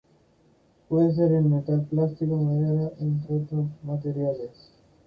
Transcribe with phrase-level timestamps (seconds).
[0.89, 4.49] Pueden ser de metal, plástico o madera, entre otros materiales.